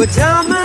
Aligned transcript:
Well, 0.00 0.08
tell 0.08 0.44
me. 0.48 0.59